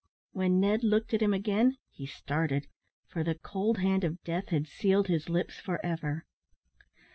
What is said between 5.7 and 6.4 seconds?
ever.